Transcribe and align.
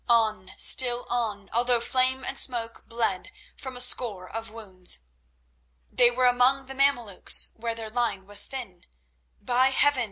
On, 0.09 0.51
still 0.57 1.05
on, 1.11 1.47
although 1.53 1.79
Flame 1.79 2.25
and 2.25 2.35
Smoke 2.39 2.85
bled 2.89 3.29
from 3.55 3.77
a 3.77 3.79
score 3.79 4.27
of 4.27 4.49
wounds. 4.49 4.97
They 5.91 6.09
were 6.09 6.25
among 6.25 6.65
the 6.65 6.73
Mameluks, 6.73 7.49
where 7.55 7.75
their 7.75 7.87
line 7.89 8.25
was 8.25 8.45
thin; 8.45 8.87
by 9.39 9.65
Heaven! 9.67 9.99